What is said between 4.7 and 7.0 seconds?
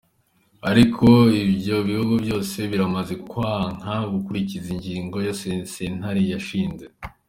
ingingo iyo sentare yashinze.